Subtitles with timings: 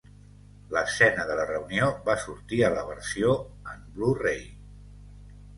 [0.75, 3.37] L'escena de la reunió va sortir a la versió
[3.75, 4.45] en Blu-ray.